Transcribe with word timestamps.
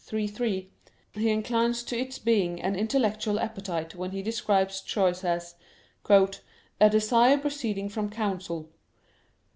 iii, 0.11 0.25
3) 0.27 0.67
he 1.13 1.29
inclines 1.29 1.83
to 1.83 1.95
its 1.95 2.17
being 2.17 2.59
an 2.59 2.75
intellectual 2.75 3.39
appetite 3.39 3.93
when 3.93 4.09
he 4.09 4.23
describes 4.23 4.81
choice 4.81 5.23
as 5.23 5.53
"a 6.09 6.89
desire 6.89 7.37
proceeding 7.37 7.87
from 7.87 8.09
counsel." 8.09 8.71